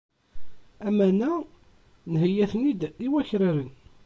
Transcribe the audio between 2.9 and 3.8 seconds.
i wakraren.